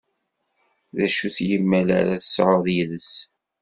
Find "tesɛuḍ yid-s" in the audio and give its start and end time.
2.21-3.11